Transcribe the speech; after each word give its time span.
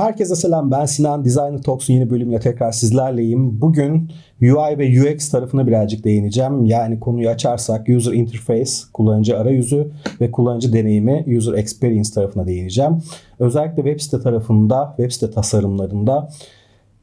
Herkese 0.00 0.36
selam 0.36 0.70
ben 0.70 0.84
Sinan 0.84 1.24
Designer 1.24 1.62
Talks'un 1.62 1.94
yeni 1.94 2.10
bölümüyle 2.10 2.40
tekrar 2.40 2.72
sizlerleyim. 2.72 3.60
Bugün 3.60 4.12
UI 4.42 4.78
ve 4.78 5.14
UX 5.14 5.28
tarafına 5.30 5.66
birazcık 5.66 6.04
değineceğim. 6.04 6.64
Yani 6.64 7.00
konuyu 7.00 7.28
açarsak 7.28 7.88
User 7.88 8.12
Interface, 8.12 8.70
kullanıcı 8.92 9.38
arayüzü 9.38 9.90
ve 10.20 10.30
kullanıcı 10.30 10.72
deneyimi 10.72 11.24
User 11.36 11.52
Experience 11.52 12.10
tarafına 12.14 12.46
değineceğim. 12.46 13.02
Özellikle 13.38 13.82
web 13.82 14.00
site 14.00 14.20
tarafında, 14.20 14.94
web 14.96 15.10
site 15.10 15.30
tasarımlarında 15.30 16.28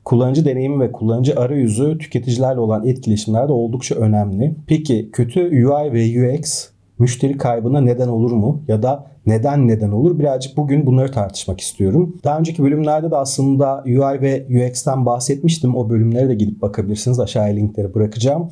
kullanıcı 0.05 0.45
deneyimi 0.45 0.79
ve 0.79 0.91
kullanıcı 0.91 1.39
arayüzü 1.39 1.98
tüketicilerle 1.98 2.59
olan 2.59 2.88
etkileşimlerde 2.88 3.52
oldukça 3.52 3.95
önemli. 3.95 4.55
Peki 4.68 5.09
kötü 5.14 5.41
UI 5.41 5.93
ve 5.93 6.34
UX 6.34 6.70
müşteri 7.00 7.38
kaybına 7.38 7.81
neden 7.81 8.07
olur 8.07 8.31
mu? 8.31 8.63
Ya 8.67 8.84
da 8.84 9.05
neden 9.27 9.67
neden 9.67 9.91
olur? 9.91 10.20
Birazcık 10.20 10.58
bugün 10.58 10.86
bunları 10.86 11.12
tartışmak 11.12 11.62
istiyorum. 11.62 12.18
Daha 12.23 12.40
önceki 12.40 12.63
bölümlerde 12.63 13.12
de 13.12 13.16
aslında 13.16 13.84
UI 13.85 14.22
ve 14.22 14.45
UX'ten 14.49 15.05
bahsetmiştim. 15.05 15.76
O 15.76 15.90
bölümlere 15.90 16.30
de 16.30 16.35
gidip 16.35 16.62
bakabilirsiniz. 16.62 17.20
Aşağıya 17.20 17.54
linkleri 17.54 17.94
bırakacağım. 17.94 18.52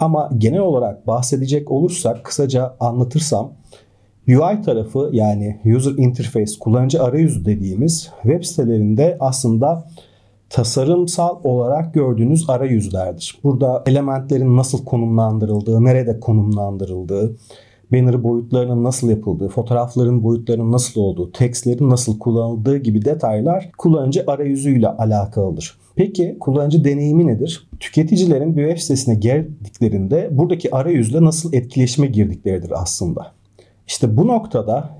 Ama 0.00 0.30
genel 0.38 0.60
olarak 0.60 1.06
bahsedecek 1.06 1.70
olursak 1.70 2.24
kısaca 2.24 2.76
anlatırsam 2.80 3.52
UI 4.28 4.62
tarafı 4.64 5.10
yani 5.12 5.60
User 5.76 5.92
Interface, 5.96 6.52
kullanıcı 6.60 7.02
arayüzü 7.02 7.44
dediğimiz 7.44 8.10
web 8.22 8.44
sitelerinde 8.44 9.16
aslında 9.20 9.84
tasarımsal 10.50 11.36
olarak 11.44 11.94
gördüğünüz 11.94 12.50
arayüzlerdir. 12.50 13.38
Burada 13.44 13.82
elementlerin 13.86 14.56
nasıl 14.56 14.84
konumlandırıldığı, 14.84 15.84
nerede 15.84 16.20
konumlandırıldığı, 16.20 17.36
banner 17.92 18.22
boyutlarının 18.22 18.84
nasıl 18.84 19.10
yapıldığı, 19.10 19.48
fotoğrafların 19.48 20.22
boyutlarının 20.22 20.72
nasıl 20.72 21.00
olduğu, 21.00 21.32
tekstlerin 21.32 21.90
nasıl 21.90 22.18
kullanıldığı 22.18 22.76
gibi 22.76 23.04
detaylar 23.04 23.70
kullanıcı 23.78 24.24
arayüzüyle 24.26 24.88
alakalıdır. 24.88 25.78
Peki 25.96 26.36
kullanıcı 26.40 26.84
deneyimi 26.84 27.26
nedir? 27.26 27.68
Tüketicilerin 27.80 28.56
bir 28.56 28.62
web 28.62 28.78
sitesine 28.78 29.14
girdiklerinde 29.14 30.28
buradaki 30.32 30.74
arayüzle 30.74 31.24
nasıl 31.24 31.52
etkileşime 31.52 32.06
girdikleridir 32.06 32.72
aslında. 32.74 33.32
İşte 33.86 34.16
bu 34.16 34.28
noktada 34.28 34.90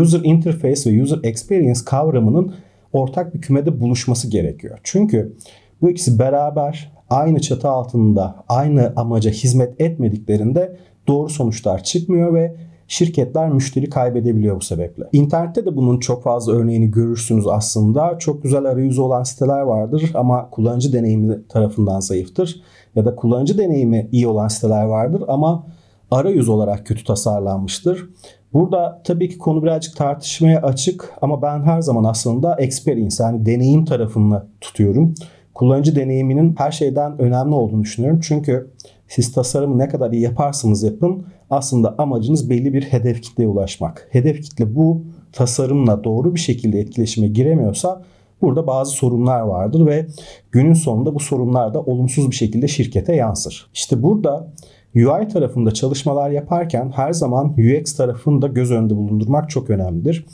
user 0.00 0.20
interface 0.24 0.90
ve 0.90 1.02
user 1.02 1.18
experience 1.22 1.80
kavramının 1.86 2.54
ortak 2.92 3.34
bir 3.34 3.40
kümede 3.40 3.80
buluşması 3.80 4.30
gerekiyor. 4.30 4.78
Çünkü 4.82 5.36
bu 5.82 5.90
ikisi 5.90 6.18
beraber 6.18 6.92
aynı 7.10 7.40
çatı 7.40 7.68
altında 7.68 8.44
aynı 8.48 8.92
amaca 8.96 9.30
hizmet 9.30 9.80
etmediklerinde 9.80 10.76
doğru 11.08 11.28
sonuçlar 11.28 11.84
çıkmıyor 11.84 12.34
ve 12.34 12.56
şirketler 12.88 13.48
müşteri 13.48 13.90
kaybedebiliyor 13.90 14.56
bu 14.56 14.64
sebeple. 14.64 15.04
İnternette 15.12 15.66
de 15.66 15.76
bunun 15.76 15.98
çok 15.98 16.22
fazla 16.22 16.52
örneğini 16.52 16.90
görürsünüz 16.90 17.46
aslında. 17.46 18.18
Çok 18.18 18.42
güzel 18.42 18.64
arayüzü 18.64 19.00
olan 19.00 19.22
siteler 19.22 19.60
vardır 19.60 20.10
ama 20.14 20.50
kullanıcı 20.50 20.92
deneyimi 20.92 21.48
tarafından 21.48 22.00
zayıftır. 22.00 22.62
Ya 22.94 23.04
da 23.04 23.16
kullanıcı 23.16 23.58
deneyimi 23.58 24.08
iyi 24.12 24.26
olan 24.26 24.48
siteler 24.48 24.84
vardır 24.84 25.22
ama 25.28 25.66
arayüz 26.10 26.48
olarak 26.48 26.86
kötü 26.86 27.04
tasarlanmıştır. 27.04 28.08
Burada 28.52 29.02
tabii 29.04 29.28
ki 29.28 29.38
konu 29.38 29.62
birazcık 29.62 29.96
tartışmaya 29.96 30.62
açık 30.62 31.14
ama 31.22 31.42
ben 31.42 31.62
her 31.62 31.80
zaman 31.80 32.04
aslında 32.04 32.56
experience 32.58 33.16
yani 33.20 33.46
deneyim 33.46 33.84
tarafını 33.84 34.46
tutuyorum. 34.60 35.14
Kullanıcı 35.54 35.96
deneyiminin 35.96 36.54
her 36.58 36.70
şeyden 36.70 37.18
önemli 37.18 37.54
olduğunu 37.54 37.82
düşünüyorum. 37.82 38.20
Çünkü 38.22 38.70
siz 39.08 39.32
tasarımı 39.32 39.78
ne 39.78 39.88
kadar 39.88 40.10
iyi 40.12 40.22
yaparsanız 40.22 40.82
yapın 40.82 41.26
aslında 41.50 41.94
amacınız 41.98 42.50
belli 42.50 42.72
bir 42.72 42.82
hedef 42.82 43.22
kitleye 43.22 43.48
ulaşmak. 43.48 44.08
Hedef 44.10 44.42
kitle 44.42 44.74
bu 44.74 45.04
tasarımla 45.32 46.04
doğru 46.04 46.34
bir 46.34 46.40
şekilde 46.40 46.80
etkileşime 46.80 47.28
giremiyorsa 47.28 48.02
burada 48.42 48.66
bazı 48.66 48.92
sorunlar 48.92 49.40
vardır 49.40 49.86
ve 49.86 50.06
günün 50.52 50.74
sonunda 50.74 51.14
bu 51.14 51.20
sorunlar 51.20 51.74
da 51.74 51.80
olumsuz 51.80 52.30
bir 52.30 52.36
şekilde 52.36 52.68
şirkete 52.68 53.14
yansır. 53.14 53.70
İşte 53.74 54.02
burada 54.02 54.52
UI 54.94 55.28
tarafında 55.28 55.70
çalışmalar 55.70 56.30
yaparken 56.30 56.92
her 56.96 57.12
zaman 57.12 57.54
UX 57.58 57.96
tarafını 57.96 58.42
da 58.42 58.46
göz 58.46 58.70
önünde 58.70 58.96
bulundurmak 58.96 59.50
çok 59.50 59.70
önemlidir. 59.70 60.26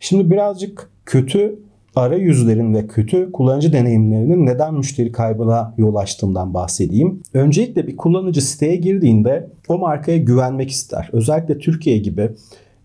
Şimdi 0.00 0.30
birazcık 0.30 0.90
kötü 1.06 1.58
arayüzlerin 1.96 2.74
ve 2.74 2.86
kötü 2.86 3.32
kullanıcı 3.32 3.72
deneyimlerinin 3.72 4.46
neden 4.46 4.74
müşteri 4.74 5.12
kaybına 5.12 5.74
yol 5.78 5.94
açtığından 5.94 6.54
bahsedeyim. 6.54 7.22
Öncelikle 7.34 7.86
bir 7.86 7.96
kullanıcı 7.96 8.42
siteye 8.42 8.76
girdiğinde 8.76 9.50
o 9.68 9.78
markaya 9.78 10.18
güvenmek 10.18 10.70
ister. 10.70 11.08
Özellikle 11.12 11.58
Türkiye 11.58 11.98
gibi 11.98 12.30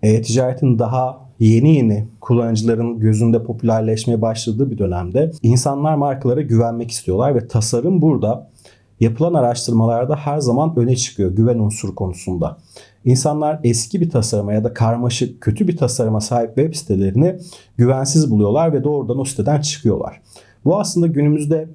e-ticaretin 0.04 0.80
daha 0.80 1.32
yeni 1.40 1.76
yeni 1.76 2.08
kullanıcıların 2.22 3.00
gözünde 3.00 3.44
popülerleşmeye 3.44 4.22
başladığı 4.22 4.72
bir 4.72 4.78
dönemde 4.78 5.32
insanlar 5.44 5.96
markalara 5.96 6.42
güvenmek 6.42 6.92
istiyorlar 6.92 7.36
ve 7.36 7.48
tasarım 7.48 8.02
burada 8.02 8.52
yapılan 9.02 9.34
araştırmalarda 9.34 10.16
her 10.16 10.40
zaman 10.40 10.74
öne 10.76 10.96
çıkıyor 10.96 11.32
güven 11.32 11.60
unsuru 11.60 11.96
konusunda. 11.96 12.58
İnsanlar 13.06 13.60
eski 13.64 14.02
bir 14.02 14.10
tasarıma 14.10 14.54
ya 14.54 14.64
da 14.64 14.74
karmaşık, 14.74 15.42
kötü 15.42 15.68
bir 15.68 15.78
tasarıma 15.78 16.22
sahip 16.22 16.56
web 16.56 16.74
sitelerini 16.74 17.36
güvensiz 17.78 18.32
buluyorlar 18.32 18.74
ve 18.74 18.84
doğrudan 18.84 19.20
o 19.20 19.26
siteden 19.26 19.62
çıkıyorlar. 19.62 20.22
Bu 20.66 20.80
aslında 20.80 21.08
günümüzde 21.08 21.68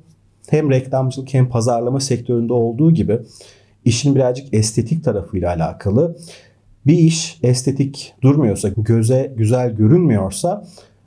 hem 0.49 0.71
reklamcılık 0.71 1.35
hem 1.35 1.49
pazarlama 1.49 2.01
sektöründe 2.01 2.53
olduğu 2.53 2.95
gibi 2.95 3.19
işin 3.85 4.15
birazcık 4.15 4.55
estetik 4.55 5.05
tarafıyla 5.05 5.55
alakalı. 5.55 6.17
Bir 6.87 6.99
iş 6.99 7.39
estetik 7.43 8.15
durmuyorsa, 8.23 8.69
göze 8.69 9.35
güzel 9.37 9.71
görünmüyorsa 9.77 10.67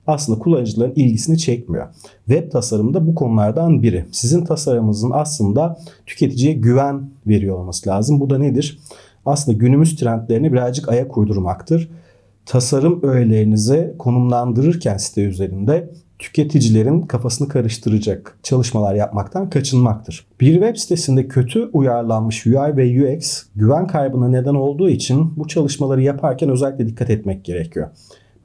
aslında 0.09 0.39
kullanıcıların 0.39 0.93
ilgisini 0.95 1.37
çekmiyor. 1.37 1.87
Web 2.25 2.51
tasarımı 2.51 2.93
da 2.93 3.07
bu 3.07 3.15
konulardan 3.15 3.83
biri. 3.83 4.05
Sizin 4.11 4.45
tasarımınızın 4.45 5.11
aslında 5.13 5.79
tüketiciye 6.05 6.53
güven 6.53 7.09
veriyor 7.27 7.57
olması 7.57 7.89
lazım. 7.89 8.19
Bu 8.19 8.29
da 8.29 8.37
nedir? 8.37 8.79
Aslında 9.25 9.57
günümüz 9.57 9.95
trendlerine 9.95 10.53
birazcık 10.53 10.89
ayak 10.89 11.17
uydurmaktır. 11.17 11.89
Tasarım 12.45 12.99
öğelerinizi 13.03 13.95
konumlandırırken 13.99 14.97
site 14.97 15.23
üzerinde 15.23 15.89
tüketicilerin 16.19 17.01
kafasını 17.01 17.47
karıştıracak 17.47 18.37
çalışmalar 18.43 18.95
yapmaktan 18.95 19.49
kaçınmaktır. 19.49 20.27
Bir 20.41 20.53
web 20.53 20.75
sitesinde 20.75 21.27
kötü 21.27 21.69
uyarlanmış 21.73 22.45
UI 22.45 22.77
ve 22.77 23.15
UX 23.15 23.43
güven 23.55 23.87
kaybına 23.87 24.27
neden 24.27 24.55
olduğu 24.55 24.89
için 24.89 25.33
bu 25.37 25.47
çalışmaları 25.47 26.01
yaparken 26.01 26.49
özellikle 26.49 26.87
dikkat 26.87 27.09
etmek 27.09 27.45
gerekiyor. 27.45 27.87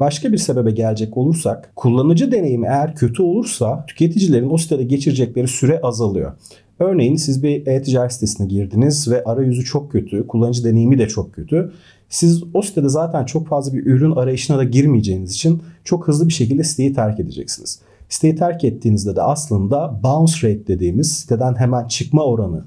Başka 0.01 0.33
bir 0.33 0.39
sebebe 0.39 0.71
gelecek 0.71 1.17
olursak 1.17 1.73
kullanıcı 1.77 2.33
deneyimi 2.33 2.67
eğer 2.67 2.95
kötü 2.95 3.23
olursa 3.23 3.85
tüketicilerin 3.87 4.51
o 4.51 4.59
sitede 4.59 4.85
geçirecekleri 4.85 5.49
süre 5.49 5.81
azalıyor. 5.81 6.33
Örneğin 6.79 7.17
siz 7.17 7.43
bir 7.43 7.67
e-ticaret 7.67 8.13
sitesine 8.13 8.47
girdiniz 8.47 9.11
ve 9.11 9.25
arayüzü 9.25 9.65
çok 9.65 9.93
kötü, 9.93 10.27
kullanıcı 10.27 10.65
deneyimi 10.65 10.99
de 10.99 11.09
çok 11.09 11.33
kötü. 11.33 11.73
Siz 12.09 12.43
o 12.55 12.63
sitede 12.63 12.89
zaten 12.89 13.25
çok 13.25 13.49
fazla 13.49 13.73
bir 13.73 13.87
ürün 13.87 14.13
arayışına 14.13 14.59
da 14.59 14.65
girmeyeceğiniz 14.65 15.33
için 15.33 15.63
çok 15.85 16.09
hızlı 16.09 16.29
bir 16.29 16.33
şekilde 16.33 16.65
siteyi 16.65 16.93
terk 16.93 17.21
edeceksiniz. 17.21 17.81
Siteyi 18.09 18.37
terk 18.37 18.65
ettiğinizde 18.65 19.17
de 19.17 19.23
aslında 19.23 20.01
bounce 20.03 20.49
rate 20.49 20.67
dediğimiz 20.67 21.13
siteden 21.13 21.55
hemen 21.55 21.87
çıkma 21.87 22.25
oranı 22.25 22.65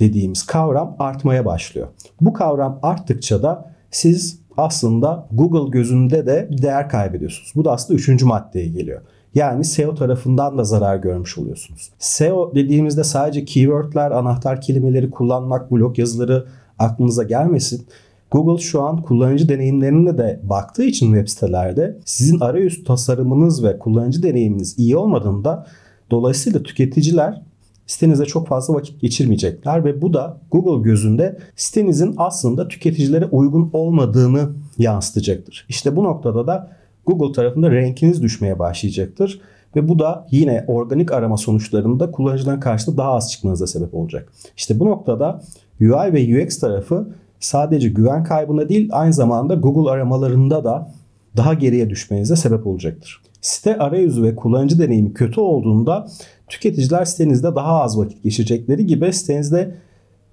dediğimiz 0.00 0.42
kavram 0.42 0.96
artmaya 0.98 1.44
başlıyor. 1.44 1.88
Bu 2.20 2.32
kavram 2.32 2.78
arttıkça 2.82 3.42
da 3.42 3.74
siz 3.90 4.43
aslında 4.56 5.26
Google 5.32 5.70
gözünde 5.70 6.26
de 6.26 6.48
değer 6.62 6.88
kaybediyorsunuz. 6.88 7.52
Bu 7.56 7.64
da 7.64 7.72
aslında 7.72 7.98
üçüncü 7.98 8.26
maddeye 8.26 8.68
geliyor. 8.68 9.00
Yani 9.34 9.64
SEO 9.64 9.94
tarafından 9.94 10.58
da 10.58 10.64
zarar 10.64 10.96
görmüş 10.96 11.38
oluyorsunuz. 11.38 11.90
SEO 11.98 12.54
dediğimizde 12.54 13.04
sadece 13.04 13.44
keywordler, 13.44 14.10
anahtar 14.10 14.60
kelimeleri 14.60 15.10
kullanmak, 15.10 15.72
blog 15.72 15.98
yazıları 15.98 16.46
aklınıza 16.78 17.22
gelmesin. 17.22 17.86
Google 18.30 18.62
şu 18.62 18.82
an 18.82 19.02
kullanıcı 19.02 19.48
deneyimlerine 19.48 20.18
de 20.18 20.40
baktığı 20.42 20.84
için 20.84 21.06
web 21.06 21.28
sitelerde 21.28 21.98
sizin 22.04 22.40
arayüz 22.40 22.84
tasarımınız 22.84 23.64
ve 23.64 23.78
kullanıcı 23.78 24.22
deneyiminiz 24.22 24.78
iyi 24.78 24.96
olmadığında 24.96 25.66
dolayısıyla 26.10 26.62
tüketiciler 26.62 27.42
sitenize 27.86 28.24
çok 28.24 28.48
fazla 28.48 28.74
vakit 28.74 29.00
geçirmeyecekler 29.00 29.84
ve 29.84 30.02
bu 30.02 30.14
da 30.14 30.40
Google 30.50 30.82
gözünde 30.90 31.38
sitenizin 31.56 32.14
aslında 32.16 32.68
tüketicilere 32.68 33.26
uygun 33.26 33.70
olmadığını 33.72 34.50
yansıtacaktır. 34.78 35.66
İşte 35.68 35.96
bu 35.96 36.04
noktada 36.04 36.46
da 36.46 36.70
Google 37.06 37.32
tarafında 37.32 37.70
rankiniz 37.70 38.22
düşmeye 38.22 38.58
başlayacaktır 38.58 39.40
ve 39.76 39.88
bu 39.88 39.98
da 39.98 40.26
yine 40.30 40.64
organik 40.68 41.12
arama 41.12 41.36
sonuçlarında 41.36 42.10
kullanıcıların 42.10 42.60
karşısında 42.60 42.96
daha 42.96 43.12
az 43.12 43.32
çıkmanıza 43.32 43.66
sebep 43.66 43.94
olacak. 43.94 44.32
İşte 44.56 44.78
bu 44.80 44.86
noktada 44.86 45.42
UI 45.80 46.12
ve 46.12 46.44
UX 46.44 46.58
tarafı 46.58 47.08
sadece 47.40 47.88
güven 47.88 48.24
kaybına 48.24 48.68
değil 48.68 48.88
aynı 48.92 49.12
zamanda 49.12 49.54
Google 49.54 49.90
aramalarında 49.90 50.64
da 50.64 50.92
daha 51.36 51.54
geriye 51.54 51.90
düşmenize 51.90 52.36
sebep 52.36 52.66
olacaktır. 52.66 53.20
Site 53.40 53.78
arayüzü 53.78 54.22
ve 54.22 54.36
kullanıcı 54.36 54.78
deneyimi 54.78 55.14
kötü 55.14 55.40
olduğunda 55.40 56.06
tüketiciler 56.48 57.04
sitenizde 57.04 57.54
daha 57.54 57.82
az 57.82 57.98
vakit 57.98 58.22
geçirecekleri 58.22 58.86
gibi 58.86 59.12
sitenizde 59.12 59.74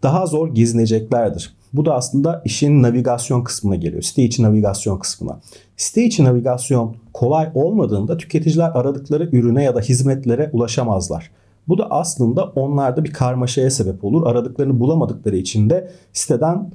daha 0.03 0.25
zor 0.25 0.55
gezineceklerdir. 0.55 1.53
Bu 1.73 1.85
da 1.85 1.95
aslında 1.95 2.41
işin 2.45 2.83
navigasyon 2.83 3.43
kısmına 3.43 3.75
geliyor. 3.75 4.01
Site 4.01 4.23
içi 4.23 4.43
navigasyon 4.43 4.99
kısmına. 4.99 5.39
Site 5.77 6.03
içi 6.03 6.23
navigasyon 6.23 6.95
kolay 7.13 7.49
olmadığında 7.55 8.17
tüketiciler 8.17 8.71
aradıkları 8.73 9.29
ürüne 9.31 9.63
ya 9.63 9.75
da 9.75 9.79
hizmetlere 9.79 10.49
ulaşamazlar. 10.53 11.31
Bu 11.67 11.77
da 11.77 11.91
aslında 11.91 12.43
onlarda 12.45 13.03
bir 13.03 13.13
karmaşaya 13.13 13.71
sebep 13.71 14.03
olur. 14.03 14.27
Aradıklarını 14.27 14.79
bulamadıkları 14.79 15.37
için 15.37 15.69
de 15.69 15.91
siteden 16.13 16.71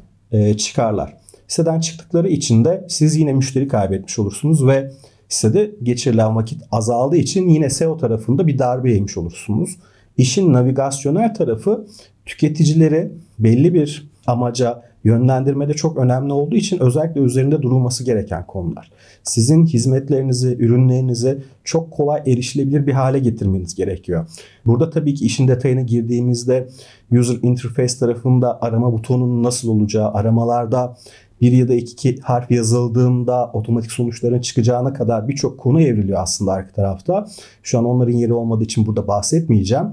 çıkarlar. 0.57 1.17
Siteden 1.49 1.81
çıktıkları 1.81 2.29
için 2.29 2.65
de 2.65 2.87
siz 2.89 3.17
yine 3.17 3.33
müşteri 3.33 3.69
kaybetmiş 3.69 4.19
olursunuz 4.19 4.67
ve 4.67 4.91
sitede 5.29 5.71
geçirilen 5.83 6.37
vakit 6.37 6.63
azaldığı 6.73 7.17
için 7.17 7.49
yine 7.49 7.71
SEO 7.71 7.97
tarafında 7.97 8.47
bir 8.47 8.59
darbe 8.59 8.93
yemiş 8.93 9.17
olursunuz. 9.17 9.77
İşin 10.17 10.53
navigasyonel 10.53 11.35
tarafı 11.35 11.87
tüketicileri 12.27 13.13
belli 13.39 13.75
bir 13.75 14.11
amaca 14.27 14.83
yönlendirmede 15.07 15.75
çok 15.75 15.99
önemli 15.99 16.33
olduğu 16.33 16.57
için 16.57 16.79
özellikle 16.79 17.21
üzerinde 17.21 17.63
durulması 17.63 18.05
gereken 18.05 18.47
konular. 18.47 18.91
Sizin 19.23 19.67
hizmetlerinizi, 19.67 20.57
ürünlerinizi 20.59 21.43
çok 21.65 21.91
kolay 21.91 22.23
erişilebilir 22.27 22.87
bir 22.87 22.93
hale 22.93 23.19
getirmeniz 23.19 23.75
gerekiyor. 23.75 24.27
Burada 24.67 24.91
tabii 24.91 25.15
ki 25.15 25.25
işin 25.25 25.49
detayına 25.49 25.81
girdiğimizde 25.81 26.69
user 27.13 27.37
interface 27.43 27.99
tarafında 27.99 28.63
arama 28.63 28.93
butonunun 28.93 29.43
nasıl 29.43 29.69
olacağı, 29.69 30.13
aramalarda 30.13 30.97
bir 31.41 31.53
ya 31.53 31.69
da 31.69 31.75
iki 31.75 32.21
harf 32.21 32.51
yazıldığında 32.51 33.51
otomatik 33.53 33.93
sonuçların 33.93 34.41
çıkacağına 34.41 34.93
kadar 34.93 35.29
birçok 35.29 35.59
konu 35.59 35.81
evriliyor 35.81 36.23
aslında 36.23 36.53
arka 36.53 36.73
tarafta. 36.73 37.27
Şu 37.63 37.79
an 37.79 37.85
onların 37.85 38.13
yeri 38.13 38.33
olmadığı 38.33 38.65
için 38.65 38.87
burada 38.87 39.09
bahsetmeyeceğim. 39.09 39.85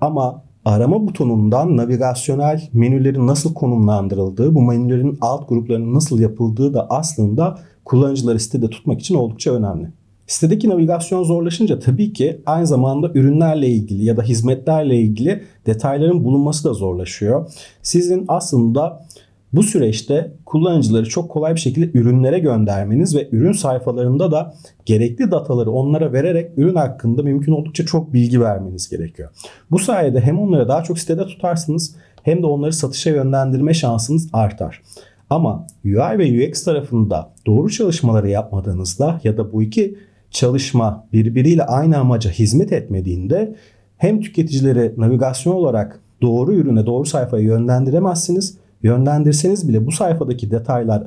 Ama 0.00 0.42
arama 0.64 1.06
butonundan 1.06 1.76
navigasyonel 1.76 2.68
menülerin 2.72 3.26
nasıl 3.26 3.54
konumlandırıldığı, 3.54 4.54
bu 4.54 4.62
menülerin 4.62 5.18
alt 5.20 5.48
gruplarının 5.48 5.94
nasıl 5.94 6.20
yapıldığı 6.20 6.74
da 6.74 6.86
aslında 6.90 7.58
kullanıcıları 7.84 8.40
sitede 8.40 8.70
tutmak 8.70 9.00
için 9.00 9.14
oldukça 9.14 9.52
önemli. 9.54 9.88
Sitedeki 10.26 10.68
navigasyon 10.68 11.22
zorlaşınca 11.22 11.78
tabii 11.78 12.12
ki 12.12 12.42
aynı 12.46 12.66
zamanda 12.66 13.10
ürünlerle 13.14 13.68
ilgili 13.68 14.04
ya 14.04 14.16
da 14.16 14.22
hizmetlerle 14.22 14.96
ilgili 14.96 15.42
detayların 15.66 16.24
bulunması 16.24 16.64
da 16.68 16.74
zorlaşıyor. 16.74 17.52
Sizin 17.82 18.24
aslında 18.28 19.06
bu 19.52 19.62
süreçte 19.62 20.32
kullanıcıları 20.46 21.08
çok 21.08 21.30
kolay 21.30 21.54
bir 21.54 21.60
şekilde 21.60 21.98
ürünlere 21.98 22.38
göndermeniz 22.38 23.16
ve 23.16 23.28
ürün 23.32 23.52
sayfalarında 23.52 24.32
da 24.32 24.54
gerekli 24.86 25.30
dataları 25.30 25.70
onlara 25.70 26.12
vererek 26.12 26.50
ürün 26.56 26.74
hakkında 26.74 27.22
mümkün 27.22 27.52
oldukça 27.52 27.86
çok 27.86 28.12
bilgi 28.12 28.40
vermeniz 28.40 28.88
gerekiyor. 28.90 29.30
Bu 29.70 29.78
sayede 29.78 30.20
hem 30.20 30.38
onları 30.38 30.68
daha 30.68 30.82
çok 30.82 30.98
sitede 30.98 31.26
tutarsınız 31.26 31.96
hem 32.22 32.42
de 32.42 32.46
onları 32.46 32.72
satışa 32.72 33.10
yönlendirme 33.10 33.74
şansınız 33.74 34.28
artar. 34.32 34.82
Ama 35.30 35.66
UI 35.84 36.18
ve 36.18 36.48
UX 36.50 36.64
tarafında 36.64 37.32
doğru 37.46 37.70
çalışmaları 37.70 38.30
yapmadığınızda 38.30 39.20
ya 39.24 39.36
da 39.36 39.52
bu 39.52 39.62
iki 39.62 39.98
çalışma 40.30 41.06
birbiriyle 41.12 41.64
aynı 41.64 41.98
amaca 41.98 42.30
hizmet 42.30 42.72
etmediğinde 42.72 43.56
hem 43.96 44.20
tüketicileri 44.20 44.94
navigasyon 44.96 45.54
olarak 45.54 46.00
doğru 46.22 46.54
ürüne, 46.54 46.86
doğru 46.86 47.04
sayfaya 47.04 47.44
yönlendiremezsiniz 47.44 48.58
yönlendirseniz 48.82 49.68
bile 49.68 49.86
bu 49.86 49.92
sayfadaki 49.92 50.50
detaylar 50.50 51.02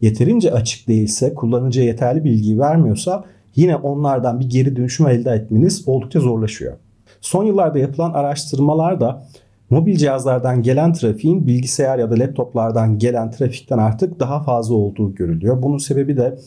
yeterince 0.00 0.52
açık 0.52 0.88
değilse, 0.88 1.34
kullanıcıya 1.34 1.86
yeterli 1.86 2.24
bilgiyi 2.24 2.58
vermiyorsa 2.58 3.24
yine 3.56 3.76
onlardan 3.76 4.40
bir 4.40 4.50
geri 4.50 4.76
dönüşüm 4.76 5.06
elde 5.08 5.30
etmeniz 5.30 5.88
oldukça 5.88 6.20
zorlaşıyor. 6.20 6.72
Son 7.20 7.44
yıllarda 7.44 7.78
yapılan 7.78 8.12
araştırmalarda 8.12 9.22
mobil 9.70 9.96
cihazlardan 9.96 10.62
gelen 10.62 10.92
trafiğin 10.92 11.46
bilgisayar 11.46 11.98
ya 11.98 12.10
da 12.10 12.18
laptoplardan 12.18 12.98
gelen 12.98 13.30
trafikten 13.30 13.78
artık 13.78 14.20
daha 14.20 14.42
fazla 14.42 14.74
olduğu 14.74 15.14
görülüyor. 15.14 15.62
Bunun 15.62 15.78
sebebi 15.78 16.16
de 16.16 16.38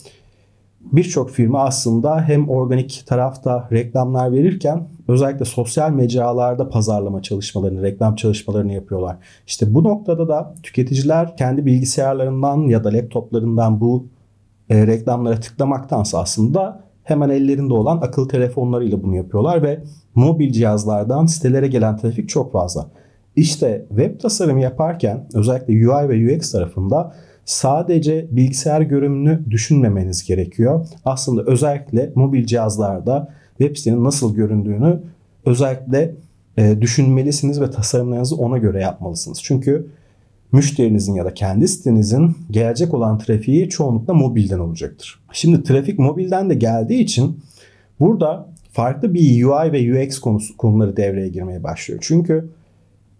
birçok 0.92 1.30
firma 1.30 1.64
aslında 1.64 2.22
hem 2.22 2.48
organik 2.48 3.02
tarafta 3.06 3.68
reklamlar 3.72 4.32
verirken 4.32 4.88
özellikle 5.08 5.44
sosyal 5.44 5.90
mecralarda 5.90 6.68
pazarlama 6.68 7.22
çalışmalarını, 7.22 7.82
reklam 7.82 8.14
çalışmalarını 8.14 8.72
yapıyorlar. 8.72 9.16
İşte 9.46 9.74
bu 9.74 9.84
noktada 9.84 10.28
da 10.28 10.54
tüketiciler 10.62 11.36
kendi 11.36 11.66
bilgisayarlarından 11.66 12.58
ya 12.68 12.84
da 12.84 12.92
laptoplarından 12.92 13.80
bu 13.80 14.06
e, 14.70 14.86
reklamlara 14.86 15.40
tıklamaktansa 15.40 16.20
aslında 16.20 16.84
hemen 17.02 17.30
ellerinde 17.30 17.74
olan 17.74 17.96
akıllı 17.96 18.28
telefonlarıyla 18.28 19.02
bunu 19.02 19.16
yapıyorlar 19.16 19.62
ve 19.62 19.82
mobil 20.14 20.52
cihazlardan 20.52 21.26
sitelere 21.26 21.66
gelen 21.66 21.96
trafik 21.96 22.28
çok 22.28 22.52
fazla. 22.52 22.86
İşte 23.36 23.86
web 23.88 24.20
tasarımı 24.20 24.60
yaparken 24.60 25.28
özellikle 25.34 25.72
UI 25.72 26.08
ve 26.08 26.36
UX 26.36 26.52
tarafında 26.52 27.14
sadece 27.44 28.26
bilgisayar 28.30 28.80
görünümünü 28.80 29.40
düşünmemeniz 29.50 30.24
gerekiyor. 30.24 30.86
Aslında 31.04 31.42
özellikle 31.42 32.12
mobil 32.14 32.46
cihazlarda 32.46 33.34
web 33.58 33.76
sitenin 33.76 34.04
nasıl 34.04 34.34
göründüğünü 34.34 35.00
özellikle 35.46 36.14
e, 36.56 36.80
düşünmelisiniz 36.80 37.60
ve 37.60 37.70
tasarımlarınızı 37.70 38.36
ona 38.36 38.58
göre 38.58 38.80
yapmalısınız. 38.80 39.40
Çünkü 39.42 39.86
müşterinizin 40.52 41.14
ya 41.14 41.24
da 41.24 41.34
kendi 41.34 41.68
sitenizin 41.68 42.36
gelecek 42.50 42.94
olan 42.94 43.18
trafiği 43.18 43.68
çoğunlukla 43.68 44.14
mobilden 44.14 44.58
olacaktır. 44.58 45.20
Şimdi 45.32 45.62
trafik 45.62 45.98
mobilden 45.98 46.50
de 46.50 46.54
geldiği 46.54 47.02
için 47.02 47.40
burada 48.00 48.48
farklı 48.72 49.14
bir 49.14 49.44
UI 49.44 49.72
ve 49.72 50.04
UX 50.06 50.18
konusu, 50.18 50.56
konuları 50.56 50.96
devreye 50.96 51.28
girmeye 51.28 51.62
başlıyor. 51.62 52.00
Çünkü 52.02 52.48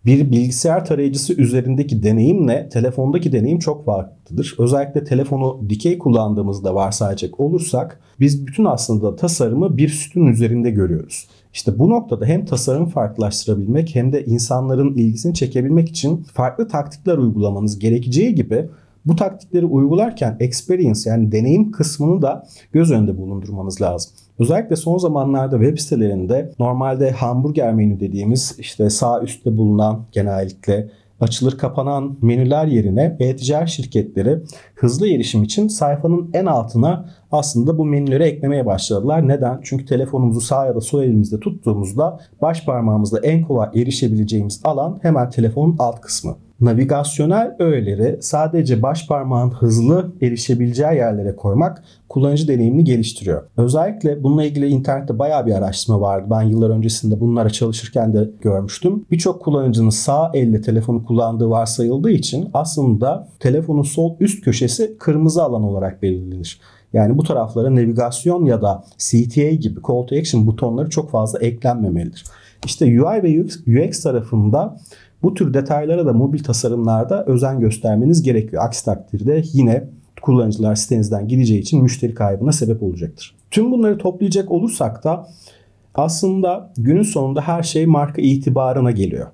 bir 0.06 0.30
bilgisayar 0.30 0.84
tarayıcısı 0.84 1.34
üzerindeki 1.34 2.02
deneyimle 2.02 2.68
telefondaki 2.68 3.32
deneyim 3.32 3.58
çok 3.58 3.84
farklıdır. 3.84 4.54
Özellikle 4.58 5.04
telefonu 5.04 5.60
dikey 5.68 5.98
kullandığımızda 5.98 6.74
varsayacak 6.74 7.40
olursak 7.40 8.00
biz 8.20 8.46
bütün 8.46 8.64
aslında 8.64 9.16
tasarımı 9.16 9.76
bir 9.76 9.88
sütun 9.88 10.26
üzerinde 10.26 10.70
görüyoruz. 10.70 11.28
İşte 11.52 11.78
bu 11.78 11.90
noktada 11.90 12.26
hem 12.26 12.44
tasarım 12.44 12.86
farklılaştırabilmek 12.86 13.94
hem 13.94 14.12
de 14.12 14.24
insanların 14.24 14.94
ilgisini 14.94 15.34
çekebilmek 15.34 15.88
için 15.88 16.16
farklı 16.16 16.68
taktikler 16.68 17.18
uygulamanız 17.18 17.78
gerekeceği 17.78 18.34
gibi 18.34 18.68
bu 19.06 19.16
taktikleri 19.16 19.66
uygularken 19.66 20.36
experience 20.40 21.10
yani 21.10 21.32
deneyim 21.32 21.72
kısmını 21.72 22.22
da 22.22 22.46
göz 22.72 22.90
önünde 22.90 23.18
bulundurmanız 23.18 23.82
lazım. 23.82 24.12
Özellikle 24.38 24.76
son 24.76 24.98
zamanlarda 24.98 25.58
web 25.58 25.78
sitelerinde 25.78 26.50
normalde 26.58 27.10
hamburger 27.10 27.74
menü 27.74 28.00
dediğimiz 28.00 28.56
işte 28.58 28.90
sağ 28.90 29.22
üstte 29.22 29.56
bulunan 29.56 30.04
genellikle 30.12 30.90
açılır 31.20 31.58
kapanan 31.58 32.16
menüler 32.22 32.66
yerine 32.66 33.16
e-ticaret 33.20 33.68
şirketleri 33.68 34.38
hızlı 34.74 35.08
erişim 35.08 35.42
için 35.42 35.68
sayfanın 35.68 36.30
en 36.32 36.46
altına 36.46 37.08
aslında 37.32 37.78
bu 37.78 37.84
menüleri 37.84 38.22
eklemeye 38.22 38.66
başladılar. 38.66 39.28
Neden? 39.28 39.60
Çünkü 39.62 39.84
telefonumuzu 39.86 40.40
sağ 40.40 40.66
ya 40.66 40.74
da 40.74 40.80
sol 40.80 41.02
elimizde 41.02 41.40
tuttuğumuzda 41.40 42.20
baş 42.42 42.64
parmağımızla 42.64 43.18
en 43.18 43.42
kolay 43.42 43.68
erişebileceğimiz 43.74 44.60
alan 44.64 44.98
hemen 45.02 45.30
telefonun 45.30 45.76
alt 45.78 46.00
kısmı. 46.00 46.36
Navigasyonel 46.60 47.56
öğeleri 47.58 48.18
sadece 48.20 48.82
baş 48.82 49.06
parmağın 49.06 49.50
hızlı 49.50 50.12
erişebileceği 50.22 50.96
yerlere 50.96 51.36
koymak 51.36 51.84
kullanıcı 52.08 52.48
deneyimini 52.48 52.84
geliştiriyor. 52.84 53.42
Özellikle 53.56 54.22
bununla 54.22 54.44
ilgili 54.44 54.66
internette 54.66 55.18
bayağı 55.18 55.46
bir 55.46 55.54
araştırma 55.54 56.00
vardı. 56.00 56.26
Ben 56.30 56.42
yıllar 56.42 56.70
öncesinde 56.70 57.20
bunlara 57.20 57.50
çalışırken 57.50 58.14
de 58.14 58.30
görmüştüm. 58.40 59.06
Birçok 59.10 59.42
kullanıcının 59.42 59.90
sağ 59.90 60.30
elle 60.34 60.60
telefonu 60.60 61.04
kullandığı 61.04 61.50
varsayıldığı 61.50 62.10
için 62.10 62.50
aslında 62.54 63.28
telefonun 63.40 63.82
sol 63.82 64.16
üst 64.20 64.44
köşesi 64.44 64.96
kırmızı 64.98 65.42
alan 65.42 65.62
olarak 65.62 66.02
belirlenir. 66.02 66.60
Yani 66.92 67.18
bu 67.18 67.22
taraflara 67.22 67.74
navigasyon 67.74 68.44
ya 68.44 68.62
da 68.62 68.84
CTA 68.98 69.50
gibi 69.50 69.80
call 69.88 70.06
to 70.06 70.16
action 70.16 70.46
butonları 70.46 70.90
çok 70.90 71.10
fazla 71.10 71.38
eklenmemelidir. 71.38 72.24
İşte 72.64 72.84
UI 72.84 73.22
ve 73.22 73.42
UX, 73.86 74.02
tarafında 74.02 74.76
bu 75.24 75.34
tür 75.34 75.54
detaylara 75.54 76.06
da 76.06 76.12
mobil 76.12 76.44
tasarımlarda 76.44 77.24
özen 77.24 77.60
göstermeniz 77.60 78.22
gerekiyor. 78.22 78.62
Aksi 78.64 78.84
takdirde 78.84 79.42
yine 79.52 79.84
kullanıcılar 80.22 80.74
sitenizden 80.74 81.28
gideceği 81.28 81.60
için 81.60 81.82
müşteri 81.82 82.14
kaybına 82.14 82.52
sebep 82.52 82.82
olacaktır. 82.82 83.36
Tüm 83.50 83.72
bunları 83.72 83.98
toplayacak 83.98 84.50
olursak 84.50 85.04
da 85.04 85.28
aslında 85.94 86.72
günün 86.76 87.02
sonunda 87.02 87.40
her 87.40 87.62
şey 87.62 87.86
marka 87.86 88.22
itibarına 88.22 88.90
geliyor. 88.90 89.26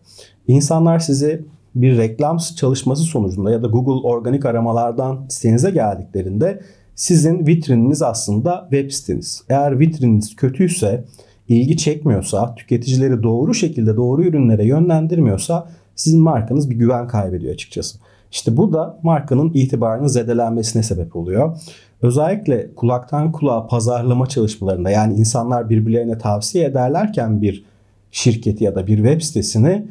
İnsanlar 0.49 0.99
sizi 0.99 1.45
bir 1.75 1.99
reklam 1.99 2.39
çalışması 2.57 3.03
sonucunda 3.03 3.51
ya 3.51 3.63
da 3.63 3.67
Google 3.67 4.09
organik 4.09 4.47
aramalardan 4.47 5.27
sitenize 5.29 5.71
geldiklerinde 5.71 6.61
sizin 6.95 7.47
vitrininiz 7.47 8.03
aslında 8.03 8.69
web 8.71 8.91
siteniz. 8.91 9.43
Eğer 9.49 9.79
vitrininiz 9.79 10.37
kötüyse, 10.37 11.05
ilgi 11.50 11.76
çekmiyorsa, 11.76 12.54
tüketicileri 12.54 13.23
doğru 13.23 13.54
şekilde 13.54 13.97
doğru 13.97 14.25
ürünlere 14.25 14.66
yönlendirmiyorsa 14.66 15.69
sizin 15.95 16.21
markanız 16.21 16.71
bir 16.71 16.76
güven 16.76 17.09
kaybediyor 17.09 17.54
açıkçası. 17.54 17.99
İşte 18.33 18.57
bu 18.57 18.73
da 18.73 19.00
markanın 19.02 19.50
itibarının 19.54 20.07
zedelenmesine 20.07 20.83
sebep 20.83 21.16
oluyor. 21.16 21.57
Özellikle 22.02 22.75
kulaktan 22.75 23.33
kulağa 23.33 23.66
pazarlama 23.66 24.26
çalışmalarında 24.26 24.90
yani 24.90 25.14
insanlar 25.14 25.71
birbirlerine 25.71 26.19
tavsiye 26.19 26.64
ederlerken 26.64 27.42
bir 27.42 27.64
şirketi 28.11 28.64
ya 28.64 28.75
da 28.75 28.87
bir 28.87 28.97
web 28.97 29.21
sitesini 29.21 29.87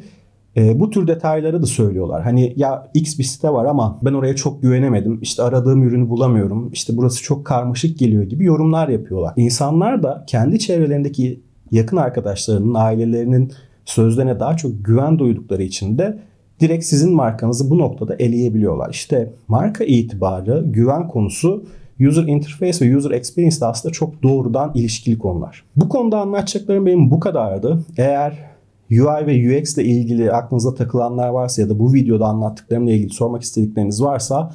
E, 0.56 0.80
bu 0.80 0.90
tür 0.90 1.06
detayları 1.06 1.62
da 1.62 1.66
söylüyorlar. 1.66 2.22
Hani 2.22 2.52
ya 2.56 2.90
X 2.94 3.18
bir 3.18 3.24
site 3.24 3.50
var 3.50 3.64
ama 3.64 3.98
ben 4.02 4.12
oraya 4.12 4.36
çok 4.36 4.62
güvenemedim. 4.62 5.18
İşte 5.22 5.42
aradığım 5.42 5.82
ürünü 5.82 6.08
bulamıyorum. 6.08 6.70
İşte 6.72 6.96
burası 6.96 7.22
çok 7.22 7.44
karmaşık 7.46 7.98
geliyor 7.98 8.22
gibi 8.22 8.44
yorumlar 8.44 8.88
yapıyorlar. 8.88 9.32
İnsanlar 9.36 10.02
da 10.02 10.24
kendi 10.26 10.58
çevrelerindeki 10.58 11.40
yakın 11.70 11.96
arkadaşlarının, 11.96 12.74
ailelerinin 12.74 13.52
sözlerine 13.84 14.40
daha 14.40 14.56
çok 14.56 14.84
güven 14.84 15.18
duydukları 15.18 15.62
için 15.62 15.98
de 15.98 16.18
direkt 16.60 16.84
sizin 16.84 17.14
markanızı 17.14 17.70
bu 17.70 17.78
noktada 17.78 18.14
eleyebiliyorlar. 18.14 18.90
İşte 18.90 19.32
marka 19.48 19.84
itibarı, 19.84 20.64
güven 20.66 21.08
konusu 21.08 21.64
user 22.08 22.22
interface 22.22 22.86
ve 22.86 22.96
user 22.96 23.10
experience 23.10 23.60
de 23.60 23.66
aslında 23.66 23.92
çok 23.92 24.22
doğrudan 24.22 24.72
ilişkili 24.74 25.18
konular. 25.18 25.64
Bu 25.76 25.88
konuda 25.88 26.20
anlatacaklarım 26.20 26.86
benim 26.86 27.10
bu 27.10 27.20
kadardı. 27.20 27.84
Eğer 27.96 28.50
UI 28.90 29.26
ve 29.26 29.60
UX 29.60 29.78
ile 29.78 29.84
ilgili 29.84 30.32
aklınıza 30.32 30.74
takılanlar 30.74 31.28
varsa 31.28 31.62
ya 31.62 31.68
da 31.68 31.78
bu 31.78 31.92
videoda 31.94 32.26
anlattıklarımla 32.26 32.90
ilgili 32.90 33.10
sormak 33.10 33.42
istedikleriniz 33.42 34.02
varsa 34.02 34.54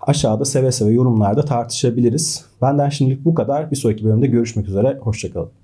aşağıda 0.00 0.44
seve 0.44 0.72
seve 0.72 0.92
yorumlarda 0.92 1.44
tartışabiliriz. 1.44 2.44
Benden 2.62 2.88
şimdilik 2.88 3.24
bu 3.24 3.34
kadar. 3.34 3.70
Bir 3.70 3.76
sonraki 3.76 4.04
bölümde 4.04 4.26
görüşmek 4.26 4.68
üzere. 4.68 4.98
Hoşçakalın. 5.00 5.57